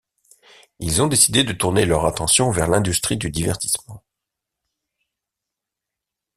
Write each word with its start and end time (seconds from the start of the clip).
Ils 0.79 1.03
ont 1.03 1.05
décidé 1.05 1.43
de 1.43 1.53
tourner 1.53 1.85
leur 1.85 2.07
attention 2.07 2.49
vers 2.49 2.67
l'industrie 2.67 3.17
du 3.17 3.29
divertissement. 3.29 4.03